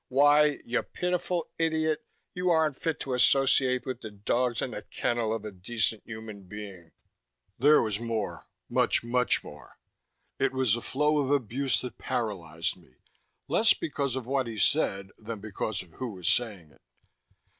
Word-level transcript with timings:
Why, 0.07 0.61
you 0.65 0.81
pitiful 0.81 1.51
idiot, 1.59 2.03
you 2.33 2.49
aren't 2.49 2.75
fit 2.75 2.99
to 3.01 3.13
associate 3.13 3.85
with 3.85 4.01
the 4.01 4.09
dogs 4.09 4.59
in 4.63 4.71
the 4.71 4.81
kennel 4.81 5.31
of 5.31 5.45
a 5.45 5.51
decent 5.51 6.01
human 6.07 6.45
being!" 6.47 6.89
There 7.59 7.83
was 7.83 7.99
more. 7.99 8.47
Much, 8.67 9.03
much 9.03 9.43
more. 9.43 9.77
It 10.39 10.53
was 10.53 10.75
a 10.75 10.81
flow 10.81 11.19
of 11.19 11.29
abuse 11.29 11.81
that 11.81 11.99
paralyzed 11.99 12.75
me, 12.77 12.95
less 13.47 13.75
because 13.75 14.15
of 14.15 14.25
what 14.25 14.47
he 14.47 14.57
said 14.57 15.11
than 15.19 15.39
because 15.39 15.83
of 15.83 15.91
who 15.91 16.13
was 16.13 16.27
saying 16.27 16.71
it. 16.71 16.81